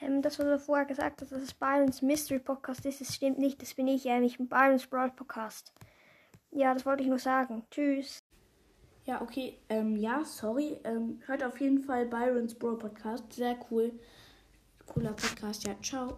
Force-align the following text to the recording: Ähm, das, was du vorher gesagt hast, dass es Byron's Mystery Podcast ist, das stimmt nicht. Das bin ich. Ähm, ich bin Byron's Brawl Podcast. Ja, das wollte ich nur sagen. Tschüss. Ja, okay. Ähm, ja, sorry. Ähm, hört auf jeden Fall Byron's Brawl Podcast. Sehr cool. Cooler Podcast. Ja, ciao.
Ähm, 0.00 0.22
das, 0.22 0.38
was 0.38 0.46
du 0.46 0.58
vorher 0.58 0.86
gesagt 0.86 1.20
hast, 1.20 1.32
dass 1.32 1.42
es 1.42 1.54
Byron's 1.54 2.02
Mystery 2.02 2.38
Podcast 2.38 2.84
ist, 2.86 3.00
das 3.00 3.14
stimmt 3.14 3.38
nicht. 3.38 3.60
Das 3.60 3.74
bin 3.74 3.86
ich. 3.86 4.06
Ähm, 4.06 4.22
ich 4.22 4.38
bin 4.38 4.48
Byron's 4.48 4.86
Brawl 4.86 5.10
Podcast. 5.10 5.72
Ja, 6.50 6.74
das 6.74 6.86
wollte 6.86 7.02
ich 7.02 7.08
nur 7.08 7.18
sagen. 7.18 7.64
Tschüss. 7.70 8.22
Ja, 9.04 9.22
okay. 9.22 9.58
Ähm, 9.68 9.96
ja, 9.96 10.24
sorry. 10.24 10.78
Ähm, 10.84 11.20
hört 11.26 11.42
auf 11.42 11.60
jeden 11.60 11.80
Fall 11.80 12.06
Byron's 12.06 12.54
Brawl 12.54 12.78
Podcast. 12.78 13.32
Sehr 13.32 13.56
cool. 13.70 13.92
Cooler 14.86 15.12
Podcast. 15.12 15.66
Ja, 15.66 15.74
ciao. 15.82 16.08